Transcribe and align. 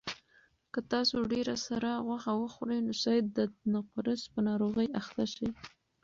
که 0.73 0.79
تاسو 0.91 1.15
ډېره 1.33 1.55
سره 1.67 1.89
غوښه 2.05 2.33
وخورئ 2.41 2.79
نو 2.85 2.93
شاید 3.03 3.25
د 3.37 3.39
نقرس 3.73 4.21
په 4.33 4.39
ناروغۍ 4.47 4.87
اخته 5.01 5.23
شئ. 5.33 5.47